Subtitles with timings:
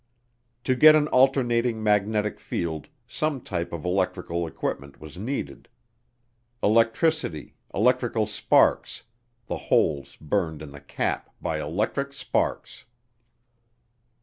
[0.63, 5.67] To get an alternating magnetic field, some type of electrical equipment was needed.
[6.63, 9.03] Electricity electrical sparks
[9.45, 12.85] the holes burned in the cap "by electric sparks."